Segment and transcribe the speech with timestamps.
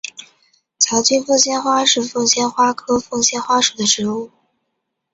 [0.79, 4.31] 槽茎凤仙花是凤仙花科凤仙花属的植物。